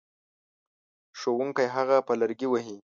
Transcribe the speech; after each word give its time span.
ښوونکی 1.19 1.67
هغه 1.75 1.97
په 2.07 2.13
لرګي 2.21 2.47
وهي. 2.49 2.77